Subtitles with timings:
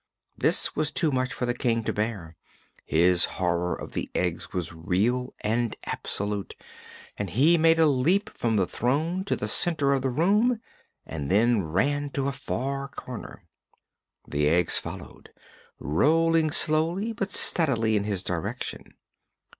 [0.35, 2.35] This was too much for the King to bear.
[2.87, 6.55] His horror of eggs was real and absolute
[7.17, 10.59] and he made a leap from the throne to the center of the room
[11.05, 13.43] and then ran to a far corner.
[14.27, 15.31] The eggs followed,
[15.77, 18.95] rolling slowly but steadily in his direction.